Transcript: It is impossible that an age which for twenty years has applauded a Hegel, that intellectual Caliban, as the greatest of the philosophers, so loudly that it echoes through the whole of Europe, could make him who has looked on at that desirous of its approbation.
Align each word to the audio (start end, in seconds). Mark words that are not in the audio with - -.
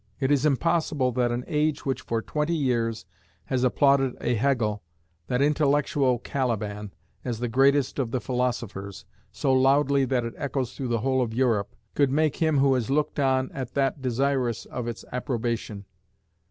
It 0.19 0.31
is 0.31 0.47
impossible 0.47 1.11
that 1.11 1.29
an 1.31 1.43
age 1.45 1.85
which 1.85 2.01
for 2.01 2.23
twenty 2.23 2.55
years 2.55 3.05
has 3.45 3.63
applauded 3.63 4.15
a 4.19 4.33
Hegel, 4.33 4.81
that 5.27 5.43
intellectual 5.43 6.17
Caliban, 6.17 6.91
as 7.23 7.37
the 7.37 7.47
greatest 7.47 7.99
of 7.99 8.09
the 8.09 8.19
philosophers, 8.19 9.05
so 9.31 9.53
loudly 9.53 10.05
that 10.05 10.25
it 10.25 10.33
echoes 10.37 10.73
through 10.73 10.87
the 10.87 11.01
whole 11.01 11.21
of 11.21 11.35
Europe, 11.35 11.75
could 11.93 12.09
make 12.09 12.37
him 12.37 12.57
who 12.57 12.73
has 12.73 12.89
looked 12.89 13.19
on 13.19 13.51
at 13.51 13.75
that 13.75 14.01
desirous 14.01 14.65
of 14.65 14.87
its 14.87 15.05
approbation. 15.11 15.85